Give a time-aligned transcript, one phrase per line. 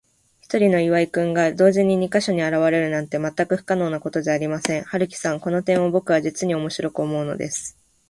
[0.41, 4.89] ひとりの今井君が、同時に二ヵ所にあらわれるなんて、まったく不可能なことじゃありませんか。
[4.89, 7.77] 春木さん、この点をぼくは、じつにおもしろく思うのです。